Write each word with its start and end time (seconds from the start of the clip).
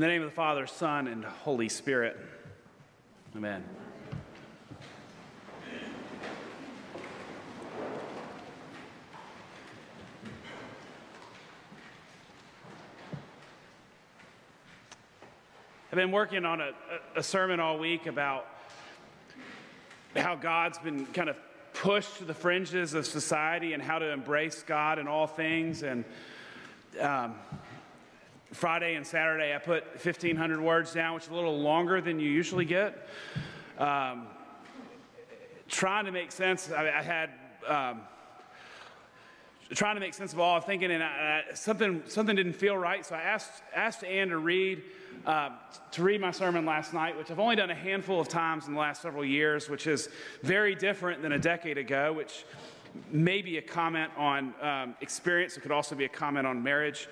In 0.00 0.02
the 0.02 0.08
name 0.08 0.22
of 0.22 0.30
the 0.30 0.34
Father, 0.34 0.66
Son, 0.66 1.08
and 1.08 1.22
Holy 1.22 1.68
Spirit. 1.68 2.16
Amen. 3.36 3.62
I've 15.92 15.96
been 15.96 16.10
working 16.10 16.46
on 16.46 16.62
a, 16.62 16.70
a, 17.14 17.22
sermon 17.22 17.60
all 17.60 17.78
week 17.78 18.06
about 18.06 18.46
how 20.16 20.34
God's 20.34 20.78
been 20.78 21.04
kind 21.04 21.28
of 21.28 21.36
pushed 21.74 22.16
to 22.16 22.24
the 22.24 22.32
fringes 22.32 22.94
of 22.94 23.04
society 23.04 23.74
and 23.74 23.82
how 23.82 23.98
to 23.98 24.10
embrace 24.10 24.62
God 24.62 24.98
in 24.98 25.06
all 25.06 25.26
things. 25.26 25.82
And 25.82 26.06
um, 26.98 27.34
Friday 28.52 28.94
and 28.96 29.06
Saturday, 29.06 29.54
I 29.54 29.58
put 29.58 29.84
1,500 30.04 30.60
words 30.60 30.92
down, 30.92 31.14
which 31.14 31.24
is 31.24 31.30
a 31.30 31.34
little 31.34 31.60
longer 31.60 32.00
than 32.00 32.18
you 32.18 32.28
usually 32.28 32.64
get. 32.64 33.06
Um, 33.78 34.26
trying 35.68 36.04
to 36.06 36.12
make 36.12 36.32
sense, 36.32 36.70
I, 36.70 36.88
I 36.88 37.02
had. 37.02 37.30
Um, 37.66 38.00
trying 39.74 39.94
to 39.94 40.00
make 40.00 40.14
sense 40.14 40.32
of 40.32 40.40
all 40.40 40.56
I'm 40.56 40.62
thinking, 40.62 40.90
and 40.90 41.02
I, 41.02 41.44
I, 41.50 41.54
something 41.54 42.02
something 42.06 42.34
didn't 42.34 42.54
feel 42.54 42.76
right. 42.76 43.06
So 43.06 43.14
I 43.14 43.20
asked 43.20 43.62
asked 43.74 44.02
Ann 44.02 44.30
to 44.30 44.38
read 44.38 44.82
uh, 45.26 45.50
to 45.92 46.02
read 46.02 46.20
my 46.20 46.32
sermon 46.32 46.66
last 46.66 46.92
night, 46.92 47.16
which 47.16 47.30
I've 47.30 47.38
only 47.38 47.56
done 47.56 47.70
a 47.70 47.74
handful 47.74 48.20
of 48.20 48.28
times 48.28 48.66
in 48.66 48.74
the 48.74 48.80
last 48.80 49.02
several 49.02 49.24
years, 49.24 49.68
which 49.68 49.86
is 49.86 50.08
very 50.42 50.74
different 50.74 51.22
than 51.22 51.32
a 51.32 51.38
decade 51.38 51.78
ago. 51.78 52.12
Which 52.12 52.44
may 53.10 53.42
be 53.42 53.58
a 53.58 53.62
comment 53.62 54.10
on 54.16 54.54
um, 54.60 54.96
experience. 55.00 55.56
It 55.56 55.60
could 55.60 55.70
also 55.70 55.94
be 55.94 56.04
a 56.04 56.08
comment 56.08 56.46
on 56.46 56.62
marriage. 56.62 57.08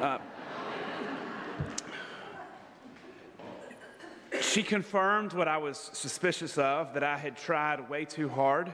Uh, 0.00 0.18
she 4.54 4.62
confirmed 4.62 5.32
what 5.32 5.48
I 5.48 5.58
was 5.58 5.90
suspicious 5.92 6.58
of 6.58 6.94
that 6.94 7.02
I 7.02 7.18
had 7.18 7.36
tried 7.36 7.90
way 7.90 8.04
too 8.04 8.28
hard 8.28 8.72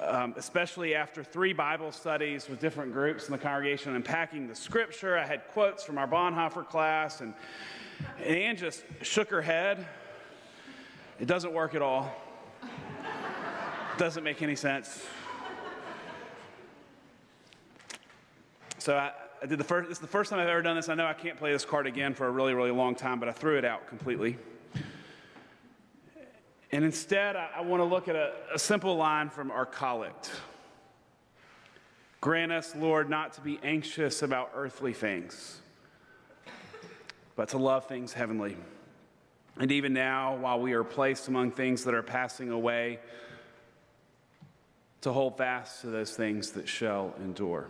um, 0.00 0.34
especially 0.36 0.96
after 0.96 1.22
three 1.22 1.52
Bible 1.52 1.92
studies 1.92 2.48
with 2.48 2.58
different 2.58 2.92
groups 2.92 3.26
in 3.26 3.32
the 3.32 3.38
congregation, 3.38 3.94
unpacking 3.94 4.48
the 4.48 4.54
scripture. 4.54 5.16
I 5.16 5.24
had 5.24 5.46
quotes 5.48 5.84
from 5.84 5.98
our 5.98 6.08
Bonhoeffer 6.08 6.66
class, 6.66 7.20
and, 7.20 7.32
and 8.18 8.36
Ann 8.36 8.56
just 8.56 8.82
shook 9.02 9.30
her 9.30 9.40
head. 9.40 9.86
It 11.20 11.26
doesn't 11.26 11.52
work 11.52 11.76
at 11.76 11.82
all. 11.82 12.12
It 12.62 12.68
doesn't 13.98 14.24
make 14.24 14.42
any 14.42 14.56
sense. 14.56 15.04
So 18.78 18.96
I, 18.96 19.12
I 19.40 19.46
did 19.46 19.58
the 19.58 19.64
first, 19.64 19.88
this 19.88 19.98
is 19.98 20.02
the 20.02 20.08
first 20.08 20.30
time 20.30 20.40
I've 20.40 20.48
ever 20.48 20.62
done 20.62 20.74
this. 20.74 20.88
I 20.88 20.94
know 20.94 21.06
I 21.06 21.14
can't 21.14 21.38
play 21.38 21.52
this 21.52 21.64
card 21.64 21.86
again 21.86 22.14
for 22.14 22.26
a 22.26 22.30
really, 22.30 22.54
really 22.54 22.72
long 22.72 22.96
time, 22.96 23.20
but 23.20 23.28
I 23.28 23.32
threw 23.32 23.56
it 23.56 23.64
out 23.64 23.86
completely. 23.86 24.36
And 26.72 26.84
instead, 26.84 27.36
I, 27.36 27.50
I 27.56 27.60
want 27.60 27.80
to 27.80 27.84
look 27.84 28.08
at 28.08 28.16
a, 28.16 28.32
a 28.54 28.58
simple 28.58 28.96
line 28.96 29.28
from 29.28 29.50
our 29.50 29.66
collect. 29.66 30.30
Grant 32.20 32.50
us, 32.52 32.74
Lord, 32.74 33.10
not 33.10 33.34
to 33.34 33.40
be 33.40 33.58
anxious 33.62 34.22
about 34.22 34.52
earthly 34.54 34.92
things, 34.92 35.60
but 37.36 37.50
to 37.50 37.58
love 37.58 37.86
things 37.86 38.12
heavenly. 38.12 38.56
And 39.58 39.70
even 39.70 39.92
now, 39.92 40.36
while 40.36 40.60
we 40.60 40.72
are 40.72 40.84
placed 40.84 41.28
among 41.28 41.50
things 41.50 41.84
that 41.84 41.94
are 41.94 42.02
passing 42.02 42.50
away, 42.50 43.00
to 45.02 45.12
hold 45.12 45.36
fast 45.36 45.80
to 45.80 45.88
those 45.88 46.16
things 46.16 46.52
that 46.52 46.68
shall 46.68 47.12
endure. 47.18 47.66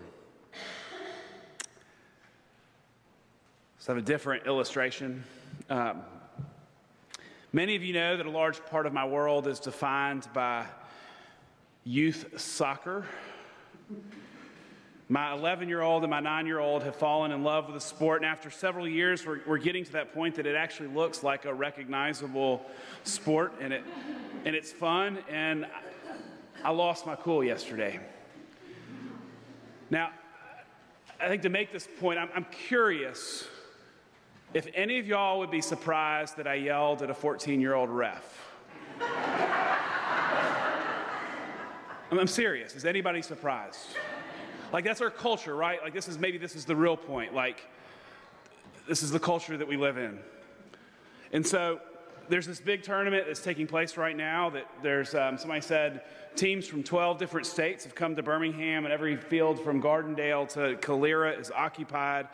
So 3.79 3.93
I 3.93 3.97
have 3.97 4.05
a 4.05 4.07
different 4.07 4.47
illustration. 4.47 5.25
Um, 5.69 6.03
Many 7.55 7.77
of 7.77 7.83
you 7.83 7.93
know 7.93 8.17
that 8.17 8.25
a 8.25 8.31
large 8.31 8.65
part 8.65 8.87
of 8.87 8.95
my 8.95 9.05
world 9.05 9.47
is 9.47 9.61
defined 9.61 10.27
by 10.33 10.65
youth 11.85 12.41
soccer. 12.41 13.05
My 15.11 15.35
11 15.35 15.69
year 15.69 15.83
old 15.83 16.03
and 16.03 16.11
my 16.11 16.21
9 16.21 16.47
year 16.47 16.61
old 16.61 16.83
have 16.83 16.97
fallen 16.97 17.31
in 17.31 17.45
love 17.45 17.67
with 17.67 17.75
the 17.75 17.81
sport, 17.81 18.23
and 18.23 18.31
after 18.31 18.49
several 18.49 18.89
years, 18.89 19.27
we're, 19.27 19.41
we're, 19.47 19.59
getting 19.59 19.85
to 19.85 19.93
that 19.93 20.15
point 20.15 20.37
that 20.37 20.47
it 20.47 20.57
actually 20.57 20.89
looks 20.89 21.23
like 21.23 21.45
a 21.45 21.53
recognizable 21.53 22.65
sport, 23.05 23.53
and, 23.61 23.75
it, 23.75 23.85
and 24.47 24.57
it's 24.57 24.73
fun. 24.73 25.19
And 25.29 25.67
I 26.65 26.71
lost 26.71 27.05
my 27.05 27.17
cool 27.17 27.45
yesterday. 27.45 28.01
Now, 29.91 30.09
I 31.21 31.29
think 31.29 31.43
to 31.43 31.51
make 31.51 31.71
this 31.71 31.87
point, 32.01 32.19
I'm, 32.19 32.31
I'm 32.35 32.47
curious 32.67 33.47
if 34.55 34.69
any 34.75 34.99
of 34.99 35.07
y'all 35.07 35.39
would 35.39 35.51
be 35.51 35.61
surprised 35.61 36.37
that 36.37 36.47
I 36.47 36.55
yelled 36.55 37.03
at 37.03 37.11
a 37.11 37.15
14 37.15 37.61
year 37.61 37.75
old 37.75 37.91
ref. 37.91 38.39
I'm 42.11 42.27
serious. 42.27 42.77
Is 42.77 42.85
anybody 42.85 43.23
surprised? 43.23 43.79
Like, 44.73 44.85
that's 44.85 45.01
our 45.01 45.11
culture, 45.11 45.57
right? 45.57 45.83
Like, 45.83 45.95
this 45.95 46.09
is 46.09 46.19
maybe 46.19 46.39
this 46.39 46.55
is 46.55 46.65
the 46.67 46.77
real 46.77 46.97
point. 46.97 47.35
Like, 47.35 47.67
this 48.87 49.03
is 49.03 49.11
the 49.11 49.19
culture 49.19 49.57
that 49.57 49.67
we 49.67 49.77
live 49.77 49.97
in. 49.97 50.19
And 51.33 51.47
so, 51.47 51.81
there's 52.29 52.47
this 52.47 52.61
big 52.61 52.83
tournament 52.83 53.25
that's 53.27 53.43
taking 53.43 53.67
place 53.67 53.97
right 53.97 54.17
now 54.17 54.51
that 54.51 54.69
there's, 54.83 55.15
um, 55.15 55.37
somebody 55.39 55.63
said, 55.63 56.03
teams 56.37 56.67
from 56.67 56.83
12 56.83 57.19
different 57.19 57.47
states 57.47 57.85
have 57.85 57.95
come 57.95 58.15
to 58.17 58.23
Birmingham, 58.23 58.85
and 58.85 58.93
every 58.93 59.17
field 59.17 59.63
from 59.63 59.83
Gardendale 59.83 60.49
to 60.51 60.77
Calera 60.77 61.33
is 61.33 61.51
occupied 61.51 62.29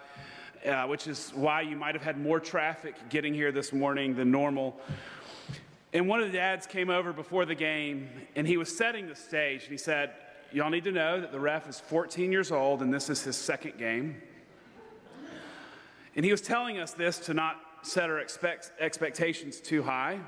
uh, 0.67 0.85
which 0.87 1.07
is 1.07 1.31
why 1.35 1.61
you 1.61 1.77
might 1.77 1.95
have 1.95 2.03
had 2.03 2.19
more 2.19 2.41
traffic 2.41 2.95
getting 3.09 3.35
here 3.35 3.53
this 3.53 3.73
morning 3.73 4.15
than 4.15 4.31
normal. 4.31 4.79
And 5.93 6.09
one 6.09 6.21
of 6.21 6.27
the 6.27 6.37
dads 6.37 6.67
came 6.67 6.91
over 6.91 7.13
before 7.13 7.47
the 7.47 7.55
game 7.55 8.09
and 8.37 8.47
he 8.47 8.57
was 8.57 8.75
setting 8.75 9.09
the 9.09 9.15
stage 9.15 9.63
and 9.63 9.71
he 9.71 9.79
said, 9.79 10.13
Y'all 10.51 10.71
need 10.71 10.85
to 10.85 10.93
know 10.93 11.21
that 11.21 11.31
the 11.31 11.41
ref 11.41 11.69
is 11.69 11.79
14 11.79 12.33
years 12.33 12.51
old 12.51 12.81
and 12.81 12.93
this 12.93 13.11
is 13.11 13.23
his 13.23 13.37
second 13.37 13.79
game. 13.79 14.21
And 16.17 16.25
he 16.25 16.31
was 16.31 16.41
telling 16.41 16.79
us 16.79 16.93
this 16.93 17.19
to 17.21 17.35
not 17.35 17.57
set 17.83 18.09
our 18.11 18.19
expect- 18.19 18.73
expectations 18.81 19.61
too 19.61 19.83
high. 19.83 20.19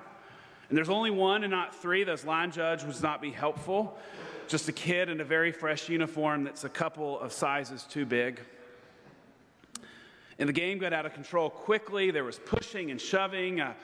And 0.69 0.77
there's 0.77 0.91
only 0.91 1.11
one 1.11 1.43
and 1.43 1.51
not 1.51 1.75
three. 1.75 2.05
Those 2.05 2.25
line 2.25 2.53
judge 2.53 2.85
would 2.85 3.03
not 3.03 3.21
be 3.21 3.31
helpful. 3.31 3.99
Just 4.47 4.69
a 4.69 4.73
kid 4.73 5.09
in 5.09 5.21
a 5.21 5.25
very 5.25 5.53
fresh 5.53 5.89
uniform 5.89 6.45
that's 6.45 6.65
a 6.65 6.69
couple 6.69 7.19
of 7.19 7.33
sizes 7.33 7.85
too 7.85 8.05
big. 8.07 8.41
And 10.41 10.49
the 10.49 10.55
game 10.55 10.79
got 10.79 10.95
out 10.95 11.05
of 11.05 11.13
control 11.13 11.51
quickly. 11.51 12.11
There 12.11 12.25
was 12.25 12.39
pushing 12.39 12.91
and 12.91 12.99
shoving, 12.99 13.61
uh, 13.61 13.75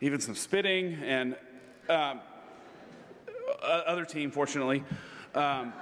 even 0.00 0.20
some 0.20 0.34
spitting, 0.34 0.94
and 1.04 1.36
um, 1.88 2.20
other 3.62 4.04
team, 4.04 4.32
fortunately. 4.32 4.82
Um, 5.36 5.72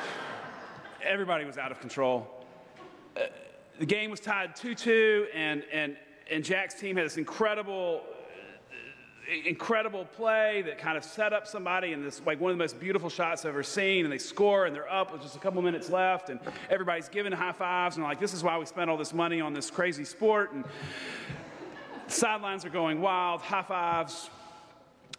everybody 1.02 1.44
was 1.44 1.58
out 1.58 1.70
of 1.70 1.80
control. 1.80 2.46
Uh, 3.14 3.24
the 3.78 3.84
game 3.84 4.10
was 4.10 4.20
tied 4.20 4.56
2 4.56 4.74
2, 4.74 5.26
and, 5.34 5.64
and, 5.70 5.98
and 6.30 6.42
Jack's 6.42 6.80
team 6.80 6.96
had 6.96 7.04
this 7.04 7.18
incredible 7.18 8.00
incredible 9.30 10.04
play 10.16 10.62
that 10.62 10.78
kind 10.78 10.96
of 10.96 11.04
set 11.04 11.32
up 11.32 11.46
somebody 11.46 11.92
and 11.92 12.04
this 12.04 12.20
like 12.26 12.40
one 12.40 12.50
of 12.50 12.58
the 12.58 12.62
most 12.62 12.80
beautiful 12.80 13.08
shots 13.08 13.44
I've 13.44 13.50
ever 13.50 13.62
seen 13.62 14.04
and 14.04 14.12
they 14.12 14.18
score 14.18 14.66
and 14.66 14.74
they're 14.74 14.90
up 14.90 15.12
with 15.12 15.22
just 15.22 15.36
a 15.36 15.38
couple 15.38 15.62
minutes 15.62 15.88
left 15.88 16.30
and 16.30 16.40
everybody's 16.68 17.08
giving 17.08 17.32
high 17.32 17.52
fives 17.52 17.96
and 17.96 18.04
like 18.04 18.18
this 18.18 18.34
is 18.34 18.42
why 18.42 18.58
we 18.58 18.66
spent 18.66 18.90
all 18.90 18.96
this 18.96 19.14
money 19.14 19.40
on 19.40 19.52
this 19.52 19.70
crazy 19.70 20.04
sport 20.04 20.52
and 20.52 20.64
sidelines 22.08 22.64
are 22.64 22.70
going 22.70 23.00
wild 23.00 23.40
high 23.40 23.62
fives. 23.62 24.30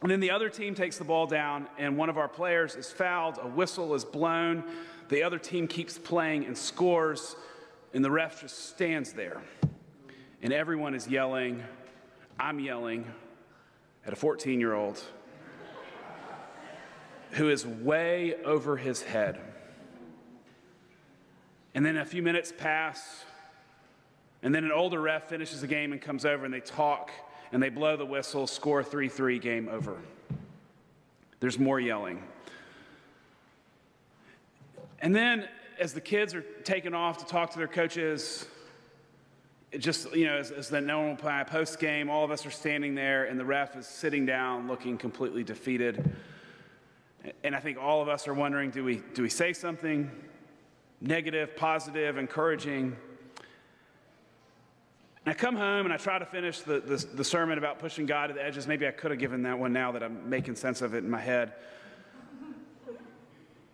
And 0.01 0.11
then 0.11 0.19
the 0.19 0.31
other 0.31 0.49
team 0.49 0.75
takes 0.75 0.97
the 0.97 1.03
ball 1.03 1.25
down 1.25 1.67
and 1.77 1.95
one 1.95 2.09
of 2.09 2.17
our 2.17 2.27
players 2.27 2.75
is 2.75 2.91
fouled 2.91 3.39
a 3.41 3.47
whistle 3.47 3.95
is 3.95 4.03
blown 4.03 4.63
the 5.07 5.23
other 5.23 5.39
team 5.39 5.67
keeps 5.67 5.97
playing 5.97 6.45
and 6.45 6.57
scores 6.57 7.35
and 7.93 8.03
the 8.03 8.11
ref 8.11 8.41
just 8.41 8.69
stands 8.69 9.13
there. 9.13 9.41
And 10.41 10.51
everyone 10.51 10.95
is 10.95 11.07
yelling 11.07 11.63
I'm 12.39 12.59
yelling 12.59 13.05
at 14.05 14.13
a 14.13 14.15
14 14.15 14.59
year 14.59 14.73
old 14.73 15.01
who 17.31 17.49
is 17.49 17.65
way 17.65 18.35
over 18.43 18.77
his 18.77 19.01
head. 19.01 19.39
And 21.73 21.85
then 21.85 21.97
a 21.97 22.05
few 22.05 22.21
minutes 22.21 22.51
pass, 22.55 23.23
and 24.43 24.53
then 24.53 24.65
an 24.65 24.71
older 24.71 24.99
ref 24.99 25.29
finishes 25.29 25.61
the 25.61 25.67
game 25.67 25.93
and 25.93 26.01
comes 26.01 26.25
over 26.25 26.43
and 26.43 26.53
they 26.53 26.59
talk 26.59 27.11
and 27.53 27.61
they 27.61 27.69
blow 27.69 27.97
the 27.97 28.05
whistle, 28.05 28.47
score 28.47 28.83
3 28.83 29.09
3, 29.09 29.39
game 29.39 29.69
over. 29.69 29.97
There's 31.39 31.59
more 31.59 31.79
yelling. 31.79 32.23
And 34.99 35.15
then, 35.15 35.47
as 35.79 35.93
the 35.93 36.01
kids 36.01 36.35
are 36.35 36.41
taken 36.63 36.93
off 36.93 37.17
to 37.17 37.25
talk 37.25 37.51
to 37.51 37.57
their 37.57 37.67
coaches, 37.67 38.45
just, 39.77 40.13
you 40.13 40.25
know, 40.25 40.37
as, 40.37 40.51
as 40.51 40.69
the 40.69 40.81
normal 40.81 41.15
post 41.15 41.79
game, 41.79 42.09
all 42.09 42.25
of 42.25 42.31
us 42.31 42.45
are 42.45 42.51
standing 42.51 42.93
there, 42.93 43.25
and 43.25 43.39
the 43.39 43.45
ref 43.45 43.75
is 43.75 43.87
sitting 43.87 44.25
down 44.25 44.67
looking 44.67 44.97
completely 44.97 45.43
defeated. 45.43 46.13
And 47.43 47.55
I 47.55 47.59
think 47.59 47.77
all 47.77 48.01
of 48.01 48.09
us 48.09 48.27
are 48.27 48.33
wondering 48.33 48.71
do 48.71 48.83
we, 48.83 49.01
do 49.13 49.21
we 49.21 49.29
say 49.29 49.53
something 49.53 50.11
negative, 50.99 51.55
positive, 51.55 52.17
encouraging? 52.17 52.97
And 55.23 55.33
I 55.33 55.33
come 55.33 55.55
home 55.55 55.85
and 55.85 55.93
I 55.93 55.97
try 55.97 56.17
to 56.17 56.25
finish 56.25 56.61
the, 56.61 56.79
the, 56.79 56.97
the 57.13 57.23
sermon 57.23 57.57
about 57.57 57.79
pushing 57.79 58.05
God 58.05 58.27
to 58.27 58.33
the 58.33 58.43
edges. 58.43 58.67
Maybe 58.67 58.87
I 58.87 58.91
could 58.91 59.11
have 59.11 59.19
given 59.19 59.43
that 59.43 59.57
one 59.57 59.71
now 59.71 59.91
that 59.91 60.01
I'm 60.01 60.27
making 60.29 60.55
sense 60.55 60.81
of 60.81 60.95
it 60.95 61.03
in 61.03 61.09
my 61.09 61.21
head. 61.21 61.53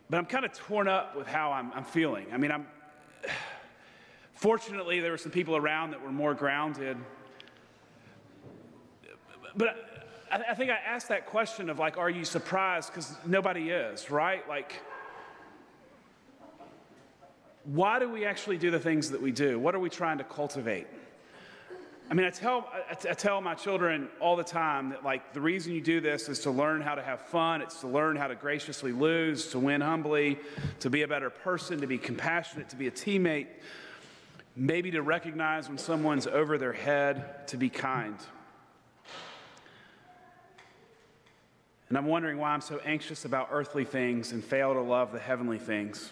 But 0.09 0.17
I'm 0.17 0.25
kind 0.25 0.45
of 0.45 0.53
torn 0.53 0.87
up 0.87 1.15
with 1.15 1.27
how 1.27 1.51
I'm, 1.51 1.71
I'm 1.73 1.83
feeling. 1.83 2.27
I 2.31 2.37
mean, 2.37 2.51
I'm. 2.51 2.67
Fortunately, 4.37 4.99
there 4.99 5.11
were 5.11 5.17
some 5.17 5.31
people 5.31 5.55
around 5.55 5.91
that 5.91 6.01
were 6.01 6.11
more 6.11 6.35
grounded. 6.35 6.95
But 9.55 10.03
I, 10.31 10.51
I 10.51 10.53
think 10.53 10.69
I 10.69 10.75
asked 10.75 11.09
that 11.09 11.25
question 11.25 11.71
of, 11.71 11.79
like, 11.79 11.97
are 11.97 12.09
you 12.09 12.23
surprised? 12.23 12.91
Because 12.91 13.15
nobody 13.25 13.71
is, 13.71 14.11
right? 14.11 14.47
Like, 14.47 14.79
why 17.63 17.97
do 17.97 18.07
we 18.07 18.25
actually 18.25 18.59
do 18.59 18.69
the 18.69 18.79
things 18.79 19.09
that 19.09 19.21
we 19.21 19.31
do? 19.31 19.57
What 19.57 19.73
are 19.73 19.79
we 19.79 19.89
trying 19.89 20.19
to 20.19 20.23
cultivate? 20.23 20.85
I 22.09 22.13
mean, 22.13 22.27
I 22.27 22.29
tell, 22.29 22.69
I, 22.71 23.09
I 23.09 23.13
tell 23.15 23.41
my 23.41 23.55
children 23.55 24.07
all 24.21 24.35
the 24.35 24.43
time 24.43 24.91
that, 24.91 25.03
like, 25.03 25.33
the 25.33 25.41
reason 25.41 25.73
you 25.73 25.81
do 25.81 25.99
this 25.99 26.29
is 26.29 26.39
to 26.41 26.51
learn 26.51 26.81
how 26.81 26.93
to 26.93 27.01
have 27.01 27.21
fun. 27.21 27.63
It's 27.63 27.81
to 27.81 27.87
learn 27.87 28.15
how 28.15 28.27
to 28.27 28.35
graciously 28.35 28.91
lose, 28.91 29.47
to 29.47 29.57
win 29.59 29.81
humbly, 29.81 30.37
to 30.81 30.91
be 30.91 31.01
a 31.01 31.07
better 31.07 31.31
person, 31.31 31.81
to 31.81 31.87
be 31.87 31.97
compassionate, 31.97 32.69
to 32.69 32.75
be 32.75 32.87
a 32.87 32.91
teammate, 32.91 33.47
maybe 34.57 34.91
to 34.91 35.01
recognize 35.01 35.69
when 35.69 35.77
someone's 35.77 36.27
over 36.27 36.57
their 36.57 36.73
head, 36.73 37.47
to 37.47 37.57
be 37.57 37.69
kind. 37.69 38.17
And 41.89 41.97
I'm 41.97 42.07
wondering 42.07 42.37
why 42.37 42.51
I'm 42.51 42.61
so 42.61 42.79
anxious 42.83 43.23
about 43.23 43.49
earthly 43.51 43.85
things 43.85 44.33
and 44.33 44.43
fail 44.43 44.73
to 44.73 44.81
love 44.81 45.13
the 45.13 45.19
heavenly 45.19 45.59
things 45.59 46.11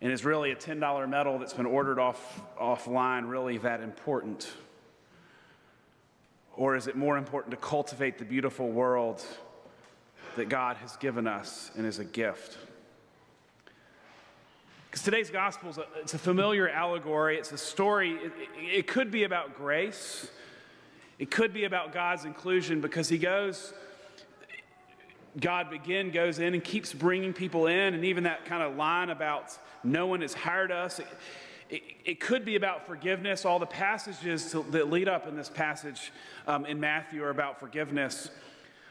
and 0.00 0.12
is 0.12 0.24
really 0.24 0.52
a 0.52 0.56
$10 0.56 1.08
medal 1.08 1.38
that's 1.38 1.54
been 1.54 1.66
ordered 1.66 1.98
off 1.98 2.40
offline 2.60 3.28
really 3.28 3.58
that 3.58 3.80
important? 3.80 4.50
Or 6.56 6.76
is 6.76 6.86
it 6.86 6.96
more 6.96 7.16
important 7.16 7.50
to 7.52 7.56
cultivate 7.56 8.18
the 8.18 8.24
beautiful 8.24 8.68
world 8.70 9.24
that 10.36 10.48
God 10.48 10.76
has 10.78 10.96
given 10.96 11.26
us 11.26 11.70
and 11.76 11.86
is 11.86 11.98
a 11.98 12.04
gift? 12.04 12.58
Today's 15.08 15.30
gospel 15.30 15.70
is 15.70 15.78
a, 15.78 15.86
it's 16.02 16.12
a 16.12 16.18
familiar 16.18 16.68
allegory. 16.68 17.38
It's 17.38 17.50
a 17.50 17.56
story. 17.56 18.10
It, 18.10 18.26
it, 18.26 18.78
it 18.80 18.86
could 18.86 19.10
be 19.10 19.24
about 19.24 19.56
grace. 19.56 20.30
It 21.18 21.30
could 21.30 21.54
be 21.54 21.64
about 21.64 21.94
God's 21.94 22.26
inclusion 22.26 22.82
because 22.82 23.08
he 23.08 23.16
goes 23.16 23.72
God 25.40 25.72
again 25.72 26.10
goes 26.10 26.40
in 26.40 26.52
and 26.52 26.62
keeps 26.62 26.92
bringing 26.92 27.32
people 27.32 27.68
in, 27.68 27.94
and 27.94 28.04
even 28.04 28.24
that 28.24 28.44
kind 28.44 28.62
of 28.62 28.76
line 28.76 29.08
about 29.08 29.56
no 29.82 30.06
one 30.06 30.20
has 30.20 30.34
hired 30.34 30.70
us. 30.70 30.98
It, 30.98 31.06
it, 31.70 31.82
it 32.04 32.20
could 32.20 32.44
be 32.44 32.56
about 32.56 32.86
forgiveness. 32.86 33.46
All 33.46 33.58
the 33.58 33.64
passages 33.64 34.50
to, 34.52 34.62
that 34.72 34.90
lead 34.90 35.08
up 35.08 35.26
in 35.26 35.36
this 35.36 35.48
passage 35.48 36.12
um, 36.46 36.66
in 36.66 36.78
Matthew 36.78 37.24
are 37.24 37.30
about 37.30 37.58
forgiveness. 37.58 38.28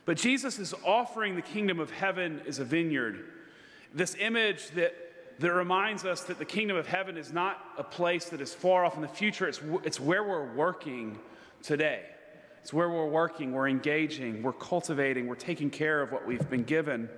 But 0.05 0.17
Jesus 0.17 0.57
is 0.57 0.73
offering 0.83 1.35
the 1.35 1.43
kingdom 1.43 1.79
of 1.79 1.91
heaven 1.91 2.41
as 2.47 2.57
a 2.57 2.65
vineyard. 2.65 3.23
This 3.93 4.15
image 4.19 4.71
that, 4.71 4.95
that 5.39 5.53
reminds 5.53 6.05
us 6.05 6.23
that 6.23 6.39
the 6.39 6.45
kingdom 6.45 6.77
of 6.77 6.87
heaven 6.87 7.17
is 7.17 7.31
not 7.31 7.63
a 7.77 7.83
place 7.83 8.25
that 8.29 8.41
is 8.41 8.53
far 8.53 8.85
off 8.85 8.95
in 8.95 9.01
the 9.01 9.07
future, 9.07 9.47
it's, 9.47 9.61
it's 9.83 9.99
where 9.99 10.23
we're 10.23 10.53
working 10.53 11.19
today. 11.61 12.03
It's 12.61 12.73
where 12.73 12.89
we're 12.89 13.07
working, 13.07 13.53
we're 13.53 13.69
engaging, 13.69 14.41
we're 14.43 14.51
cultivating, 14.51 15.27
we're 15.27 15.35
taking 15.35 15.69
care 15.69 16.01
of 16.01 16.11
what 16.11 16.27
we've 16.27 16.49
been 16.49 16.63
given. 16.63 17.09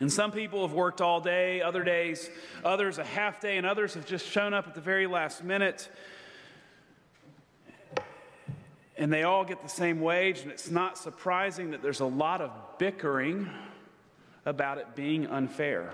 And 0.00 0.12
some 0.12 0.30
people 0.30 0.64
have 0.66 0.76
worked 0.76 1.00
all 1.00 1.20
day, 1.20 1.60
other 1.60 1.82
days, 1.82 2.30
others 2.64 2.98
a 2.98 3.04
half 3.04 3.40
day, 3.40 3.56
and 3.56 3.66
others 3.66 3.94
have 3.94 4.06
just 4.06 4.26
shown 4.26 4.54
up 4.54 4.68
at 4.68 4.74
the 4.74 4.80
very 4.80 5.06
last 5.06 5.42
minute. 5.42 5.88
And 8.96 9.12
they 9.12 9.24
all 9.24 9.44
get 9.44 9.62
the 9.62 9.68
same 9.68 10.00
wage, 10.00 10.40
and 10.42 10.52
it's 10.52 10.70
not 10.70 10.98
surprising 10.98 11.72
that 11.72 11.82
there's 11.82 12.00
a 12.00 12.06
lot 12.06 12.40
of 12.40 12.52
bickering 12.78 13.50
about 14.46 14.78
it 14.78 14.94
being 14.94 15.26
unfair. 15.26 15.92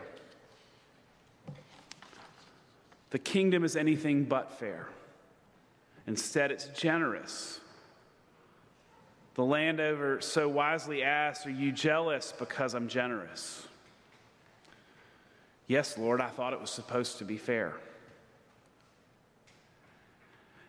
The 3.15 3.21
kingdom 3.21 3.63
is 3.63 3.77
anything 3.77 4.25
but 4.25 4.59
fair. 4.59 4.89
Instead, 6.05 6.51
it's 6.51 6.67
generous 6.67 7.61
the 9.35 9.45
landowner 9.45 10.21
so 10.21 10.49
wisely 10.49 11.05
asks, 11.05 11.47
Are 11.47 11.51
you 11.51 11.71
jealous 11.71 12.35
because 12.37 12.75
I'm 12.75 12.89
generous? 12.89 13.69
Yes, 15.69 15.97
Lord, 15.97 16.21
I 16.21 16.27
thought 16.27 16.53
it 16.53 16.61
was 16.61 16.71
supposed 16.71 17.19
to 17.19 17.25
be 17.25 17.37
fair. 17.37 17.75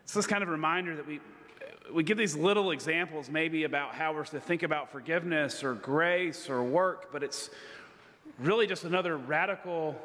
It's 0.04 0.14
this 0.14 0.28
kind 0.28 0.44
of 0.44 0.50
reminder 0.50 0.96
that 0.98 1.08
we, 1.08 1.22
we 1.92 2.04
give 2.04 2.20
these 2.20 2.36
little 2.36 2.70
examples 2.70 3.28
maybe 3.28 3.64
about 3.64 3.96
how 3.96 4.14
we're 4.14 4.24
to 4.26 4.40
think 4.40 4.62
about 4.62 4.92
forgiveness 4.92 5.64
or 5.64 5.74
grace 5.74 6.48
or 6.48 6.64
work, 6.64 7.12
but 7.12 7.24
it's 7.24 7.50
really 8.38 8.68
just 8.68 8.84
another 8.84 9.18
radical 9.18 10.00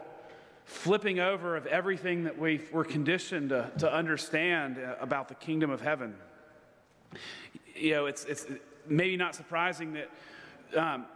flipping 0.71 1.19
over 1.19 1.57
of 1.57 1.67
everything 1.67 2.25
that 2.25 2.39
we 2.39 2.61
were 2.73 2.85
conditioned 2.85 3.51
to, 3.51 3.71
to 3.79 3.93
understand 3.93 4.79
about 5.01 5.29
the 5.29 5.35
kingdom 5.35 5.71
of 5.71 5.81
heaven 5.81 6.15
you 7.81 7.93
know, 7.93 8.07
it's, 8.07 8.25
it's 8.25 8.47
maybe 8.87 9.17
not 9.17 9.35
surprising 9.35 9.95
that 9.95 10.11
um, 10.77 11.07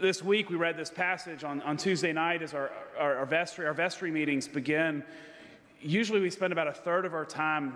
this 0.00 0.22
week 0.22 0.50
we 0.50 0.56
read 0.56 0.76
this 0.76 0.90
passage 0.90 1.44
on, 1.44 1.60
on 1.62 1.76
Tuesday 1.76 2.12
night 2.12 2.42
as 2.42 2.54
our, 2.54 2.70
our, 2.98 3.16
our, 3.18 3.26
vestry, 3.26 3.66
our 3.66 3.74
vestry 3.74 4.10
meetings 4.10 4.46
begin. 4.46 5.02
Usually 5.80 6.20
we 6.20 6.30
spend 6.30 6.52
about 6.52 6.68
a 6.68 6.72
third 6.72 7.04
of 7.04 7.14
our 7.14 7.24
time 7.24 7.74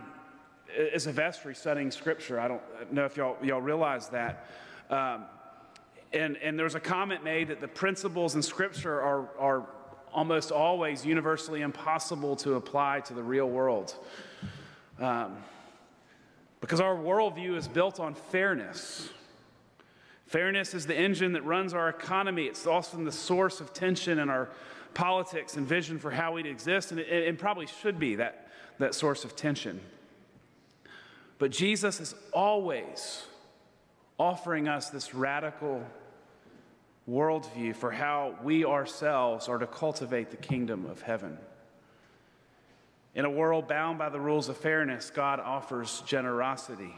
as 0.95 1.07
a 1.07 1.13
vestry 1.13 1.55
studying 1.55 1.91
scripture. 1.91 2.39
I 2.39 2.49
don't 2.49 2.93
know 2.93 3.05
if 3.05 3.17
y'all, 3.17 3.37
y'all 3.43 3.61
realize 3.61 4.09
that. 4.11 4.47
Um, 4.91 5.25
and, 6.13 6.37
and 6.39 6.59
there 6.59 6.65
was 6.65 6.75
a 6.75 6.81
comment 6.81 7.25
made 7.25 7.49
that 7.49 7.61
the 7.61 7.69
principles 7.69 8.35
in 8.35 8.43
scripture 8.43 9.01
are, 9.01 9.29
are 9.39 9.67
almost 10.13 10.53
always 10.53 11.05
universally 11.05 11.63
impossible 11.63 12.37
to 12.37 12.55
apply 12.55 13.01
to 13.01 13.15
the 13.15 13.23
real 13.23 13.49
world. 13.49 13.95
Um, 14.99 15.37
because 16.61 16.81
our 16.81 16.95
worldview 16.95 17.57
is 17.57 17.67
built 17.67 17.99
on 17.99 18.15
fairness. 18.15 19.09
Fairness 20.27 20.75
is 20.75 20.87
the 20.87 20.97
engine 20.97 21.33
that 21.33 21.45
runs 21.45 21.75
our 21.75 21.89
economy. 21.89 22.45
It's 22.45 22.67
also 22.67 23.03
the 23.03 23.13
source 23.13 23.61
of 23.61 23.73
tension 23.73 24.19
in 24.19 24.31
our 24.31 24.49
politics 24.95 25.57
and 25.57 25.67
vision 25.67 25.99
for 25.99 26.11
how 26.11 26.35
we'd 26.35 26.47
exist, 26.47 26.91
and 26.91 27.01
it, 27.01 27.09
it 27.09 27.39
probably 27.39 27.67
should 27.67 27.99
be 27.99 28.17
that, 28.17 28.49
that 28.79 28.95
source 28.95 29.25
of 29.25 29.35
tension. 29.35 29.81
But 31.39 31.51
Jesus 31.51 31.99
is 31.99 32.15
always 32.33 33.25
offering 34.19 34.69
us 34.69 34.91
this 34.91 35.15
radical 35.15 35.85
worldview 37.09 37.75
for 37.75 37.91
how 37.91 38.37
we 38.43 38.65
ourselves 38.65 39.49
are 39.49 39.59
to 39.59 39.67
cultivate 39.67 40.31
the 40.31 40.37
kingdom 40.37 40.87
of 40.87 41.03
heaven. 41.03 41.37
In 43.15 43.25
a 43.25 43.31
world 43.31 43.69
bound 43.69 43.99
by 43.99 44.09
the 44.09 44.21
rules 44.21 44.49
of 44.49 44.57
fairness, 44.57 45.11
God 45.11 45.41
offers 45.41 46.03
generosity. 46.07 46.95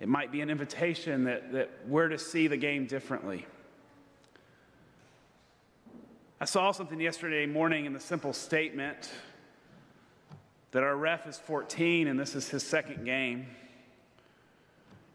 It 0.00 0.08
might 0.08 0.30
be 0.30 0.40
an 0.42 0.50
invitation 0.50 1.24
that, 1.24 1.52
that 1.52 1.70
we're 1.86 2.08
to 2.08 2.18
see 2.18 2.46
the 2.46 2.56
game 2.56 2.86
differently. 2.86 3.46
I 6.40 6.44
saw 6.44 6.72
something 6.72 7.00
yesterday 7.00 7.46
morning 7.46 7.86
in 7.86 7.94
the 7.94 8.00
simple 8.00 8.34
statement 8.34 9.10
that 10.72 10.82
our 10.82 10.96
ref 10.96 11.26
is 11.26 11.38
14 11.38 12.08
and 12.08 12.20
this 12.20 12.34
is 12.34 12.48
his 12.48 12.62
second 12.62 13.04
game. 13.04 13.46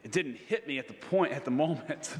It 0.03 0.11
didn't 0.11 0.37
hit 0.37 0.67
me 0.67 0.79
at 0.79 0.87
the 0.87 0.93
point, 0.93 1.33
at 1.33 1.45
the 1.45 1.51
moment. 1.65 2.15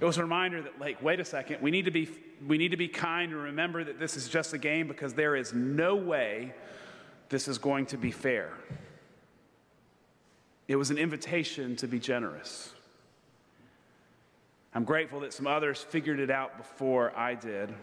it 0.00 0.04
was 0.04 0.18
a 0.18 0.22
reminder 0.22 0.62
that, 0.62 0.80
like, 0.80 1.02
wait 1.02 1.20
a 1.20 1.24
second, 1.24 1.60
we 1.60 1.70
need 1.70 1.84
to 1.84 1.90
be, 1.90 2.08
we 2.46 2.58
need 2.58 2.70
to 2.70 2.76
be 2.76 2.88
kind 2.88 3.32
and 3.32 3.42
remember 3.42 3.84
that 3.84 3.98
this 3.98 4.16
is 4.16 4.28
just 4.28 4.52
a 4.52 4.58
game 4.58 4.88
because 4.88 5.14
there 5.14 5.36
is 5.36 5.52
no 5.52 5.94
way 5.94 6.54
this 7.28 7.48
is 7.48 7.58
going 7.58 7.86
to 7.86 7.96
be 7.96 8.10
fair. 8.10 8.52
It 10.68 10.76
was 10.76 10.90
an 10.90 10.98
invitation 10.98 11.76
to 11.76 11.86
be 11.86 11.98
generous. 11.98 12.72
I'm 14.74 14.84
grateful 14.84 15.20
that 15.20 15.32
some 15.32 15.46
others 15.46 15.82
figured 15.82 16.18
it 16.18 16.30
out 16.30 16.56
before 16.56 17.16
I 17.16 17.34
did. 17.34 17.74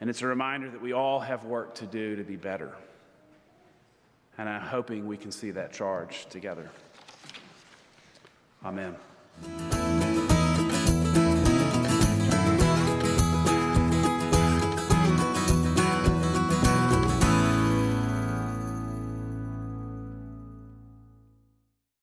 And 0.00 0.08
it's 0.08 0.22
a 0.22 0.26
reminder 0.26 0.70
that 0.70 0.80
we 0.80 0.92
all 0.92 1.18
have 1.18 1.44
work 1.44 1.74
to 1.76 1.86
do 1.86 2.16
to 2.16 2.22
be 2.22 2.36
better. 2.36 2.72
And 4.36 4.48
I'm 4.48 4.60
hoping 4.60 5.06
we 5.06 5.16
can 5.16 5.32
see 5.32 5.50
that 5.52 5.72
charge 5.72 6.26
together. 6.26 6.70
Amen. 8.64 9.97